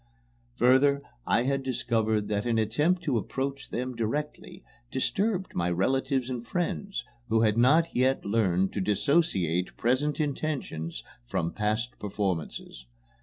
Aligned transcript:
Further, 0.55 1.03
I 1.27 1.43
had 1.43 1.61
discovered 1.61 2.27
that 2.27 2.47
an 2.47 2.57
attempt 2.57 3.03
to 3.03 3.19
approach 3.19 3.69
them 3.69 3.95
directly 3.95 4.63
disturbed 4.89 5.53
my 5.53 5.69
relatives 5.69 6.27
and 6.27 6.43
friends, 6.43 7.05
who 7.29 7.41
had 7.41 7.55
not 7.55 7.95
yet 7.95 8.25
learned 8.25 8.73
to 8.73 8.81
dissociate! 8.81 9.77
present 9.77 10.19
intentions 10.19 11.03
from 11.27 11.51
past 11.53 11.99
performances. 11.99 12.87